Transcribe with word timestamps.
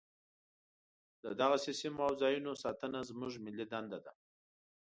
دغسې 1.41 1.71
سیمو 1.79 2.01
او 2.07 2.13
ځاینونو 2.21 2.53
ساتنه 2.63 2.99
زموږ 3.09 3.33
ملي 3.45 3.65
دنده 3.71 3.99
ده. 4.05 4.13